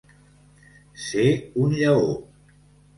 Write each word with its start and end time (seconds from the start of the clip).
Ser 1.09 1.27
un 1.67 1.77
lleó. 1.79 2.13